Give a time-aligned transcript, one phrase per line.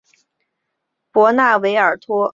[1.11, 2.29] 博纳维尔阿普托。